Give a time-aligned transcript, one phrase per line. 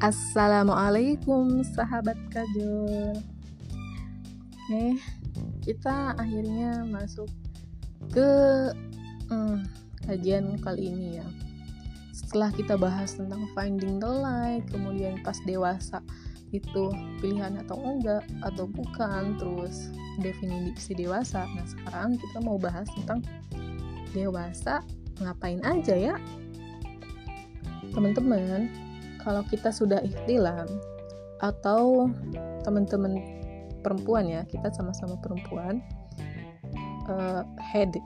[0.00, 3.20] Assalamualaikum sahabat kajol.
[4.48, 4.96] Oke,
[5.60, 7.28] kita akhirnya masuk
[8.08, 8.24] ke
[9.28, 9.60] hmm,
[10.08, 11.28] kajian kali ini ya.
[12.16, 16.00] Setelah kita bahas tentang finding the light Kemudian pas dewasa
[16.48, 16.88] itu
[17.20, 21.44] pilihan atau enggak atau bukan terus definisi dewasa.
[21.44, 23.20] Nah sekarang kita mau bahas tentang
[24.16, 24.80] dewasa
[25.20, 26.16] ngapain aja ya?
[27.92, 28.88] Teman-teman
[29.24, 30.66] kalau kita sudah ikhtilam
[31.40, 32.12] atau
[32.64, 33.16] teman-teman
[33.80, 35.80] perempuan ya kita sama-sama perempuan
[37.08, 37.96] uh, head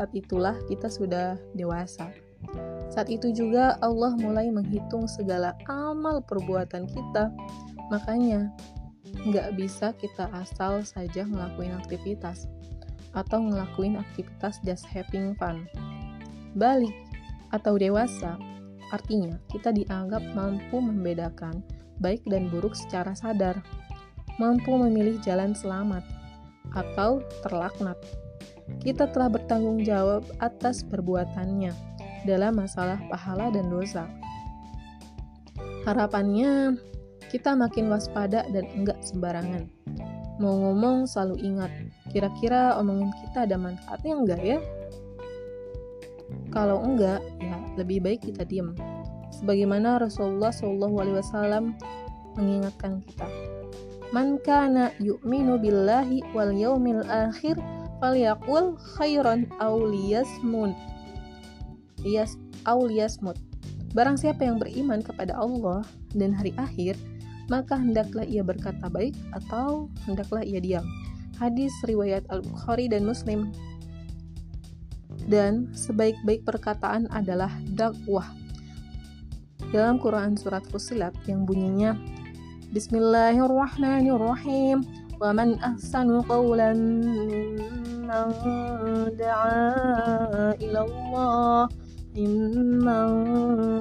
[0.00, 2.08] saat itulah kita sudah dewasa.
[2.88, 7.28] Saat itu juga Allah mulai menghitung segala amal perbuatan kita.
[7.92, 8.48] Makanya
[9.28, 12.48] nggak bisa kita asal saja ngelakuin aktivitas
[13.12, 15.68] atau ngelakuin aktivitas just having fun.
[16.56, 16.94] Balik
[17.52, 18.40] atau dewasa
[18.90, 21.62] Artinya, kita dianggap mampu membedakan
[22.02, 23.60] baik dan buruk secara sadar,
[24.40, 26.02] mampu memilih jalan selamat,
[26.74, 27.98] atau terlaknat.
[28.80, 31.74] Kita telah bertanggung jawab atas perbuatannya
[32.24, 34.06] dalam masalah pahala dan dosa.
[35.84, 36.76] Harapannya,
[37.32, 39.66] kita makin waspada dan enggak sembarangan.
[40.40, 41.72] Mau ngomong selalu ingat,
[42.10, 44.58] kira-kira omongan kita ada manfaatnya enggak ya?
[46.50, 47.49] Kalau enggak, ya
[47.80, 48.76] lebih baik kita diam.
[49.32, 51.72] Sebagaimana Rasulullah SAW
[52.36, 53.26] mengingatkan kita.
[54.10, 57.56] Man kana yu'minu billahi wal yaumil akhir
[58.02, 60.74] falyaqul khairan aw liyasmut.
[62.02, 62.34] Liyas
[62.66, 63.38] aw liyasmut.
[63.94, 65.82] Barang siapa yang beriman kepada Allah
[66.14, 66.94] dan hari akhir,
[67.50, 70.86] maka hendaklah ia berkata baik atau hendaklah ia diam.
[71.38, 73.50] Hadis riwayat Al-Bukhari dan Muslim
[75.28, 78.24] dan sebaik-baik perkataan adalah dakwah.
[79.70, 81.94] Dalam Quran surat Fusilat yang bunyinya
[82.70, 84.86] Bismillahirrahmanirrahim
[85.18, 87.02] wa man ahsanu qawlan
[87.58, 88.30] mimman
[89.18, 91.66] da'a ila Allah
[92.14, 93.10] mimman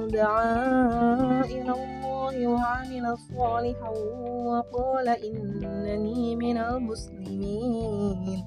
[0.10, 3.98] da'a ila Allah wa 'amila salihan
[4.42, 8.42] wa qala innani minal muslimin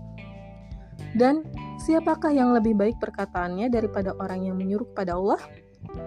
[1.14, 1.46] dan
[1.80, 5.40] Siapakah yang lebih baik perkataannya daripada orang yang menyuruh kepada Allah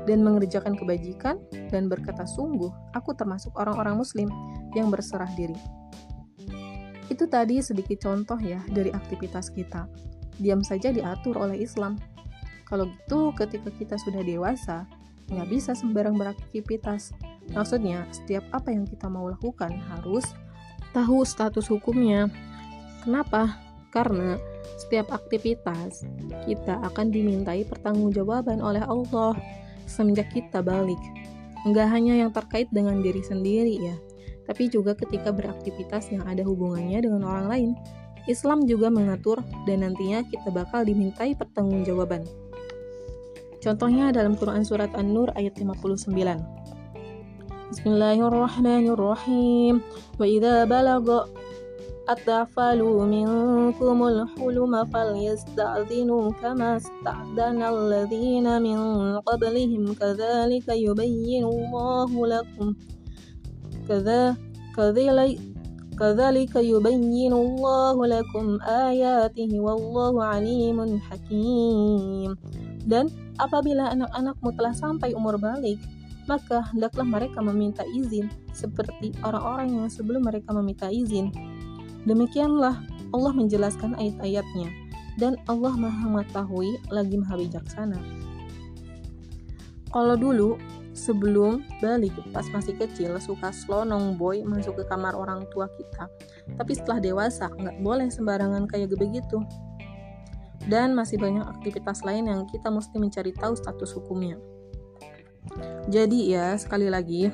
[0.07, 1.41] dan mengerjakan kebajikan
[1.73, 4.29] dan berkata sungguh aku termasuk orang-orang muslim
[4.77, 5.57] yang berserah diri.
[7.09, 9.85] Itu tadi sedikit contoh ya dari aktivitas kita.
[10.41, 11.95] Diam saja diatur oleh Islam.
[12.65, 14.89] Kalau gitu ketika kita sudah dewasa,
[15.29, 17.13] nggak bisa sembarang beraktivitas.
[17.53, 20.33] Maksudnya, setiap apa yang kita mau lakukan harus
[20.97, 22.25] tahu status hukumnya.
[23.05, 23.61] Kenapa?
[23.93, 24.41] Karena
[24.75, 26.03] setiap aktivitas
[26.45, 29.37] kita akan dimintai pertanggungjawaban oleh Allah
[29.85, 30.99] semenjak kita balik.
[31.65, 33.97] Enggak hanya yang terkait dengan diri sendiri ya,
[34.45, 37.73] tapi juga ketika beraktivitas yang ada hubungannya dengan orang lain.
[38.25, 42.25] Islam juga mengatur dan nantinya kita bakal dimintai pertanggungjawaban.
[43.61, 46.09] Contohnya dalam Quran surat An-Nur ayat 59.
[47.69, 49.81] Bismillahirrahmanirrahim.
[50.21, 51.25] Wa idza balagha
[52.08, 58.78] أطفالوا منكم الحلم فليستأذنوا كما استأذن الذين من
[59.18, 62.66] قبلهم كذلك يبين الله لكم
[63.88, 64.36] كذا
[64.76, 65.38] كذلك
[66.00, 72.30] كذلك يبين الله لكم آياته والله عليم حكيم
[72.88, 75.76] dan apabila anak-anakmu telah sampai umur balik
[76.24, 81.28] maka hendaklah mereka meminta izin seperti orang-orang yang sebelum mereka meminta izin
[82.05, 84.69] Demikianlah Allah menjelaskan ayat-ayatnya,
[85.17, 87.97] dan Allah maha mengetahui lagi maha bijaksana.
[89.89, 90.59] Kalau dulu,
[90.93, 96.11] sebelum balik pas masih kecil, suka slonong boy masuk ke kamar orang tua kita.
[96.55, 99.41] Tapi setelah dewasa, nggak boleh sembarangan kayak begitu.
[100.65, 104.35] Dan masih banyak aktivitas lain yang kita mesti mencari tahu status hukumnya.
[105.87, 107.29] Jadi ya, sekali lagi,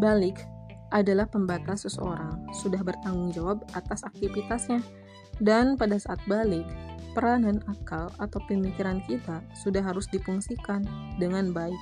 [0.00, 0.51] balik
[0.92, 4.84] adalah pembatas seseorang sudah bertanggung jawab atas aktivitasnya
[5.40, 6.68] dan pada saat balik
[7.12, 10.84] peranan akal atau pemikiran kita sudah harus difungsikan
[11.16, 11.80] dengan baik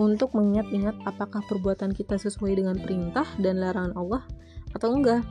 [0.00, 4.22] untuk mengingat-ingat apakah perbuatan kita sesuai dengan perintah dan larangan Allah
[4.72, 5.22] atau enggak.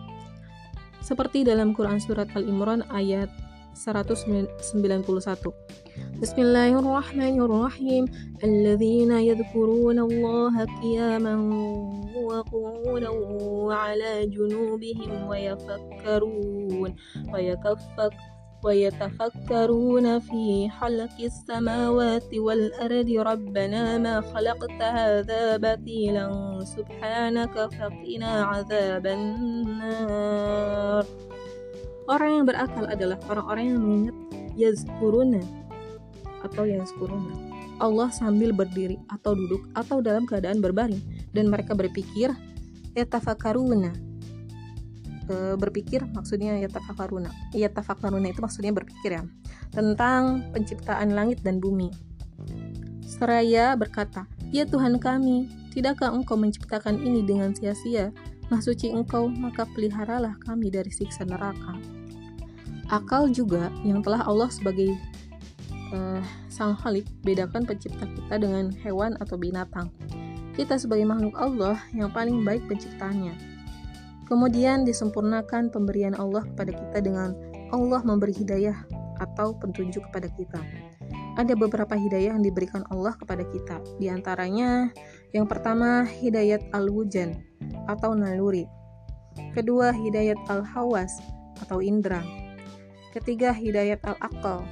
[1.01, 3.27] Seperti dalam Quran surat Al-Imran ayat
[3.75, 5.53] 191
[6.21, 8.05] بسم الله الرحمن الرحيم
[8.43, 11.35] الذين يذكرون الله قياما
[12.15, 16.95] وقعودا وعلى جنوبهم ويفكرون
[17.33, 18.13] ويكفك
[18.63, 31.05] ويتفكرون في خلق السماوات والأرض ربنا ما خلقت هذا بتيلا سبحانك فقنا عذاب النار
[32.11, 34.17] Orang yang berakal adalah orang-orang yang mengingat
[34.59, 35.39] yazkuruna
[36.43, 37.31] atau yazkuruna.
[37.79, 40.99] Allah sambil berdiri atau duduk atau dalam keadaan berbaring.
[41.31, 42.35] Dan mereka berpikir
[42.99, 43.95] yatafakaruna
[45.31, 49.23] e, berpikir maksudnya yatafakaruna yatafakaruna itu maksudnya berpikir ya.
[49.71, 51.95] Tentang penciptaan langit dan bumi.
[53.07, 58.11] Seraya berkata ya Tuhan kami tidakkah engkau menciptakan ini dengan sia-sia?
[58.51, 62.00] Nah suci engkau, maka peliharalah kami dari siksa neraka
[62.91, 64.91] akal juga yang telah Allah sebagai
[65.95, 66.21] uh,
[66.51, 69.87] sang khalik bedakan pencipta kita dengan hewan atau binatang.
[70.51, 73.31] Kita sebagai makhluk Allah yang paling baik penciptanya.
[74.27, 77.35] Kemudian disempurnakan pemberian Allah kepada kita dengan
[77.71, 78.75] Allah memberi hidayah
[79.23, 80.59] atau petunjuk kepada kita.
[81.39, 83.79] Ada beberapa hidayah yang diberikan Allah kepada kita.
[83.95, 84.91] Di antaranya,
[85.31, 87.39] yang pertama hidayat al-wujan
[87.87, 88.67] atau naluri.
[89.55, 91.15] Kedua, hidayat al-hawas
[91.63, 92.19] atau indra.
[93.11, 94.63] Ketiga, hidayat al-akal,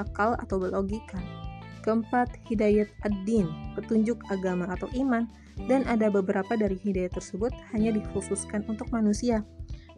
[0.00, 1.20] akal atau logika.
[1.84, 3.46] Keempat, hidayat ad-din,
[3.76, 5.28] petunjuk agama atau iman.
[5.68, 9.40] Dan ada beberapa dari hidayat tersebut hanya dikhususkan untuk manusia,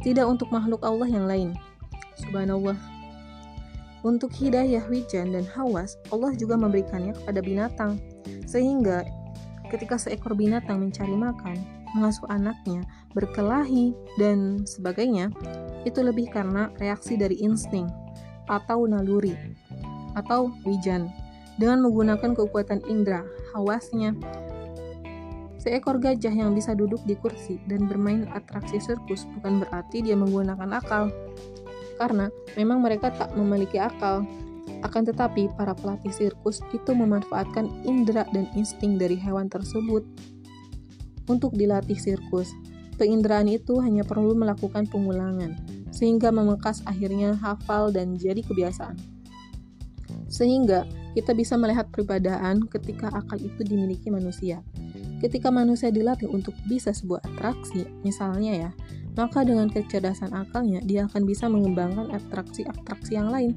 [0.07, 1.51] tidak untuk makhluk Allah yang lain.
[2.15, 2.79] Subhanallah.
[4.07, 7.99] Untuk hidayah wijan dan hawas, Allah juga memberikannya kepada binatang.
[8.47, 9.03] Sehingga
[9.75, 11.59] ketika seekor binatang mencari makan,
[11.99, 12.87] mengasuh anaknya,
[13.19, 15.35] berkelahi, dan sebagainya,
[15.87, 17.87] itu lebih karena reaksi dari insting
[18.49, 19.37] atau naluri
[20.17, 21.13] atau wijan
[21.59, 24.15] dengan menggunakan kekuatan indera, hawasnya.
[25.59, 30.71] Seekor gajah yang bisa duduk di kursi dan bermain atraksi sirkus bukan berarti dia menggunakan
[30.79, 31.11] akal.
[31.99, 34.23] Karena memang mereka tak memiliki akal.
[34.87, 40.07] Akan tetapi, para pelatih sirkus itu memanfaatkan indera dan insting dari hewan tersebut
[41.27, 42.55] untuk dilatih sirkus.
[42.99, 45.55] Keinderaan itu hanya perlu melakukan pengulangan
[45.95, 48.99] sehingga membekas akhirnya hafal dan jadi kebiasaan.
[50.29, 50.85] Sehingga
[51.17, 54.61] kita bisa melihat peribadaan ketika akal itu dimiliki manusia.
[55.19, 58.71] Ketika manusia dilatih untuk bisa sebuah atraksi, misalnya ya,
[59.19, 63.55] maka dengan kecerdasan akalnya dia akan bisa mengembangkan atraksi-atraksi yang lain.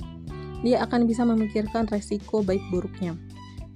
[0.65, 3.13] Dia akan bisa memikirkan resiko baik buruknya,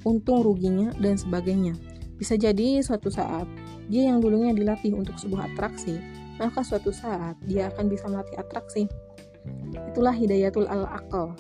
[0.01, 1.77] untung ruginya, dan sebagainya.
[2.17, 3.45] Bisa jadi suatu saat
[3.89, 6.01] dia yang dulunya dilatih untuk sebuah atraksi
[6.39, 8.83] maka suatu saat dia akan bisa melatih atraksi.
[9.93, 11.35] Itulah hidayatul al-aql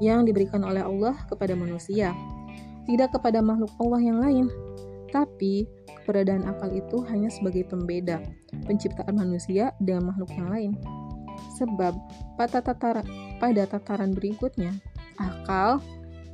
[0.00, 2.16] yang diberikan oleh Allah kepada manusia,
[2.88, 4.46] tidak kepada makhluk Allah yang lain.
[5.12, 5.68] Tapi
[6.02, 8.18] keberadaan akal itu hanya sebagai pembeda
[8.66, 10.72] penciptaan manusia dengan makhluk yang lain.
[11.60, 11.94] Sebab
[12.34, 13.06] pada tataran,
[13.38, 14.74] pada tataran berikutnya,
[15.22, 15.78] akal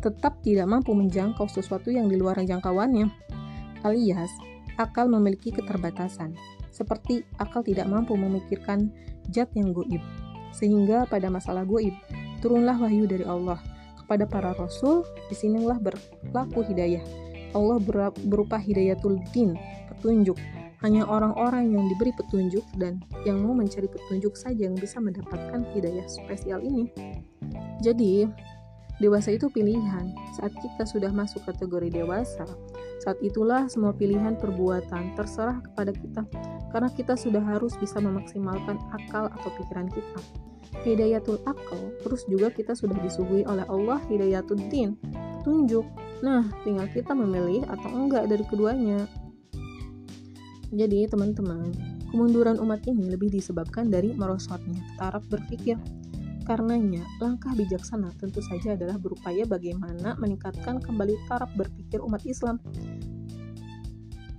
[0.01, 3.13] tetap tidak mampu menjangkau sesuatu yang di luar jangkauannya,
[3.85, 4.33] alias
[4.79, 6.37] akal memiliki keterbatasan
[6.71, 8.89] seperti akal tidak mampu memikirkan
[9.29, 10.01] zat yang goib.
[10.55, 11.93] Sehingga pada masalah goib,
[12.41, 13.61] turunlah wahyu dari Allah
[14.01, 17.03] kepada para rasul, di sinilah berlaku hidayah.
[17.55, 17.79] Allah
[18.27, 19.55] berupa hidayatul din,
[19.93, 20.39] petunjuk.
[20.81, 26.09] Hanya orang-orang yang diberi petunjuk dan yang mau mencari petunjuk saja yang bisa mendapatkan hidayah
[26.09, 26.89] spesial ini.
[27.85, 28.25] Jadi,
[28.97, 30.17] dewasa itu pilihan.
[30.41, 32.49] Saat kita sudah masuk kategori dewasa,
[33.01, 36.23] saat itulah semua pilihan perbuatan terserah kepada kita
[36.71, 40.21] karena kita sudah harus bisa memaksimalkan akal atau pikiran kita.
[40.87, 44.95] Hidayatul akal, terus juga kita sudah disuguhi oleh Allah hidayatul din,
[45.43, 45.83] tunjuk.
[46.23, 49.11] Nah, tinggal kita memilih atau enggak dari keduanya.
[50.71, 51.75] Jadi, teman-teman,
[52.15, 55.75] kemunduran umat ini lebih disebabkan dari merosotnya taraf berpikir.
[56.47, 62.63] Karenanya, langkah bijaksana tentu saja adalah berupaya bagaimana meningkatkan kembali taraf berpikir umat Islam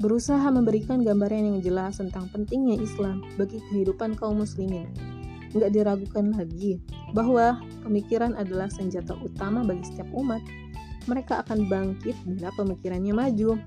[0.02, 4.90] berusaha memberikan gambaran yang jelas tentang pentingnya Islam bagi kehidupan kaum muslimin.
[5.54, 6.82] Nggak diragukan lagi
[7.14, 10.42] bahwa pemikiran adalah senjata utama bagi setiap umat.
[11.06, 13.62] Mereka akan bangkit bila pemikirannya maju,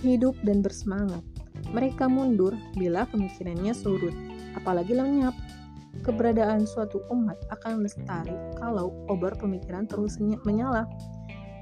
[0.00, 1.20] hidup dan bersemangat.
[1.68, 4.14] Mereka mundur bila pemikirannya surut,
[4.56, 5.36] apalagi lenyap.
[6.00, 10.88] Keberadaan suatu umat akan lestari kalau obor pemikiran terus menyala.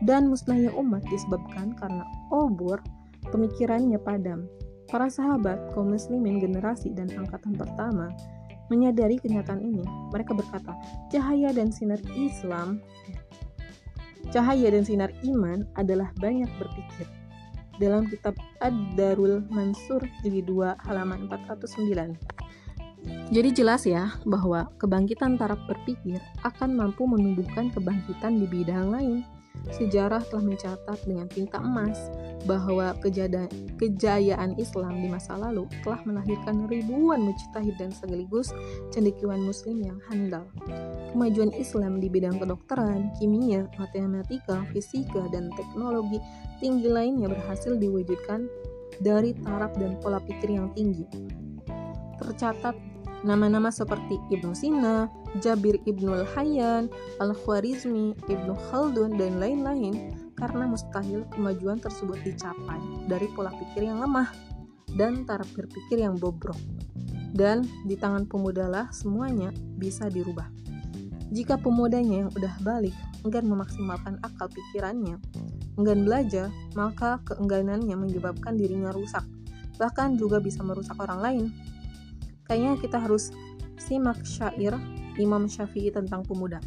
[0.04, 2.84] Dan musnahnya umat disebabkan karena obor
[3.30, 4.46] pemikirannya padam.
[4.86, 8.10] Para sahabat, kaum muslimin generasi dan angkatan pertama
[8.70, 9.82] menyadari kenyataan ini.
[10.14, 10.74] Mereka berkata,
[11.10, 12.82] cahaya dan sinar Islam,
[14.30, 17.06] cahaya dan sinar iman adalah banyak berpikir.
[17.76, 18.32] Dalam kitab
[18.64, 22.16] Ad-Darul Mansur jilid 2 halaman 409.
[23.30, 29.22] Jadi jelas ya bahwa kebangkitan taraf berpikir akan mampu menumbuhkan kebangkitan di bidang lain.
[29.66, 31.98] Sejarah telah mencatat dengan tinta emas
[32.46, 38.54] bahwa kejayaan Islam di masa lalu telah melahirkan ribuan mujtahid dan sekaligus
[38.94, 40.46] cendekiawan muslim yang handal.
[41.10, 46.22] Kemajuan Islam di bidang kedokteran, kimia, matematika, fisika, dan teknologi
[46.62, 48.46] tinggi lainnya berhasil diwujudkan
[49.02, 51.04] dari taraf dan pola pikir yang tinggi.
[52.16, 52.78] Tercatat
[53.26, 55.10] Nama-nama seperti Ibnu Sina,
[55.42, 56.86] Jabir Ibnul Hayyan,
[57.18, 62.78] Al-Khwarizmi, Ibnu Khaldun, dan lain-lain karena mustahil kemajuan tersebut dicapai
[63.10, 64.30] dari pola pikir yang lemah
[64.94, 66.54] dan taraf berpikir yang bobrok.
[67.34, 70.46] Dan di tangan pemudalah semuanya bisa dirubah.
[71.34, 72.94] Jika pemudanya yang udah balik
[73.26, 75.18] enggan memaksimalkan akal pikirannya,
[75.74, 76.46] enggan belajar,
[76.78, 79.26] maka keengganannya menyebabkan dirinya rusak,
[79.82, 81.44] bahkan juga bisa merusak orang lain
[82.46, 83.34] kayaknya kita harus
[83.76, 84.74] simak syair
[85.20, 86.62] Imam Syafi'i tentang pemuda.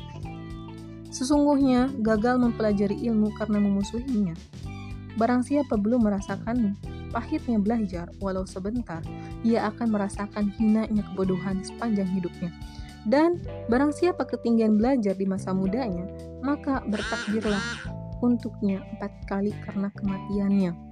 [1.09, 4.37] Sesungguhnya gagal mempelajari ilmu karena memusuhinya.
[5.17, 6.77] Barang siapa belum merasakan
[7.09, 9.01] pahitnya belajar walau sebentar,
[9.41, 12.53] ia akan merasakan hinanya kebodohan sepanjang hidupnya.
[13.09, 16.05] Dan barang siapa ketinggian belajar di masa mudanya,
[16.45, 17.63] maka bertakdirlah
[18.21, 20.88] untuknya empat kali karena kematiannya.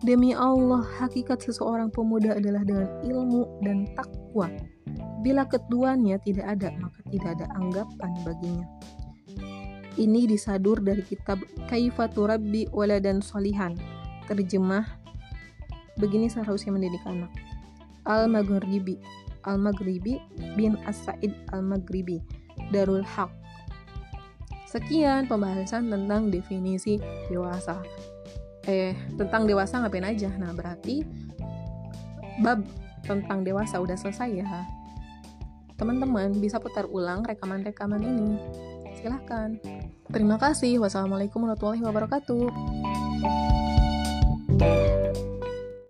[0.00, 4.48] Demi Allah, hakikat seseorang pemuda adalah dengan ilmu dan takwa.
[5.20, 8.66] Bila keduanya tidak ada, maka tidak ada anggapan baginya.
[10.00, 13.76] Ini disadur dari kitab Kaifatu Rabbi Waladan Solihan.
[14.24, 14.88] Terjemah,
[16.00, 17.28] begini seharusnya mendidik anak.
[18.08, 18.96] Al-Maghribi
[19.44, 20.16] Al-Maghribi
[20.56, 22.20] bin As-Sa'id Al-Maghribi
[22.72, 23.28] Darul Haq
[24.64, 26.96] Sekian pembahasan tentang definisi
[27.28, 27.82] dewasa
[28.68, 30.28] eh tentang dewasa ngapain aja?
[30.36, 31.04] Nah berarti
[32.40, 32.64] bab
[33.04, 34.48] tentang dewasa udah selesai ya
[35.80, 38.36] teman-teman bisa putar ulang rekaman-rekaman ini.
[39.00, 39.56] Silahkan.
[40.12, 40.76] Terima kasih.
[40.76, 42.52] Wassalamualaikum warahmatullahi wabarakatuh